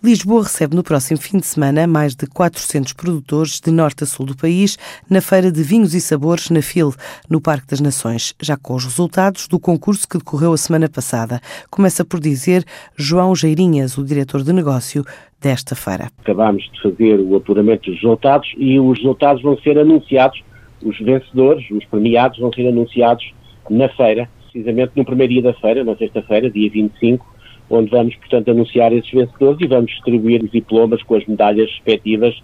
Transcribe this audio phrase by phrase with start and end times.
[0.00, 4.26] Lisboa recebe no próximo fim de semana mais de 400 produtores de norte a sul
[4.26, 4.78] do país
[5.10, 6.94] na Feira de Vinhos e Sabores na FIL,
[7.28, 11.40] no Parque das Nações, já com os resultados do concurso que decorreu a semana passada.
[11.68, 12.64] Começa por dizer
[12.96, 15.04] João Geirinhas, o diretor de negócio
[15.42, 16.12] desta feira.
[16.18, 20.40] Acabámos de fazer o apuramento dos resultados e os resultados vão ser anunciados,
[20.80, 23.34] os vencedores, os premiados vão ser anunciados
[23.68, 27.26] na feira, precisamente no primeiro dia da feira, na sexta-feira, dia 25,
[27.70, 32.34] onde vamos, portanto, anunciar esses vencedores e vamos distribuir os diplomas com as medalhas respectivas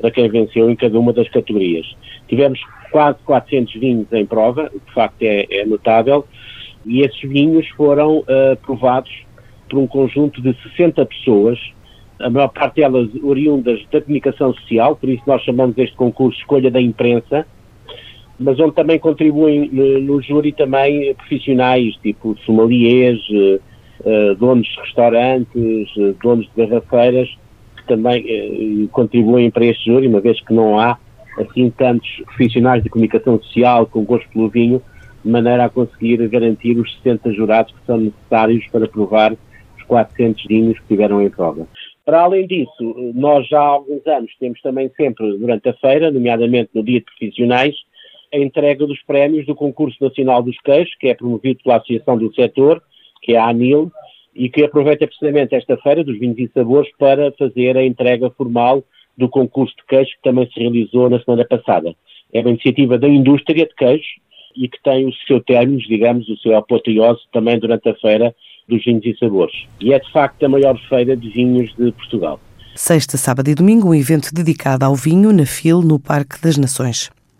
[0.00, 1.86] para quem venceu em cada uma das categorias.
[2.28, 2.58] Tivemos
[2.90, 6.24] quase 400 vinhos em prova, o que de facto é, é notável,
[6.86, 9.10] e esses vinhos foram uh, provados
[9.68, 11.58] por um conjunto de 60 pessoas,
[12.18, 16.70] a maior parte delas oriundas da comunicação social, por isso nós chamamos este concurso Escolha
[16.70, 17.46] da Imprensa,
[18.38, 23.20] mas onde também contribuem no, no júri também profissionais, tipo sommeliers,
[24.00, 27.28] uh, eh, donos de restaurantes, eh, donos de garrafeiras,
[27.76, 30.98] que também uh, contribuem para este júri, uma vez que não há
[31.38, 34.82] assim tantos profissionais de comunicação social com gosto pelo vinho,
[35.24, 40.44] de maneira a conseguir garantir os 60 jurados que são necessários para provar os 400
[40.46, 41.66] vinhos que tiveram em prova.
[42.04, 46.70] Para além disso, nós já há alguns anos temos também sempre, durante a feira, nomeadamente
[46.74, 47.74] no Dia de Profissionais,
[48.32, 52.32] a entrega dos prémios do Concurso Nacional dos Queijos, que é promovido pela Associação do
[52.34, 52.82] Setor,
[53.22, 53.90] que é a ANIL,
[54.34, 58.84] e que aproveita precisamente esta feira dos vinhos e sabores para fazer a entrega formal
[59.16, 61.94] do concurso de queijo que também se realizou na semana passada.
[62.32, 64.20] É uma iniciativa da indústria de queijo
[64.56, 68.34] e que tem o seu término, digamos, o seu apoteose também durante a feira
[68.68, 69.66] dos vinhos e sabores.
[69.80, 72.40] E é de facto a maior feira de vinhos de Portugal.
[72.74, 77.10] Sexta, sábado e domingo, um evento dedicado ao vinho na FIL, no Parque das Nações.